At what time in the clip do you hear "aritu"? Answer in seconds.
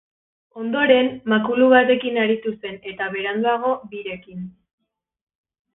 2.23-2.55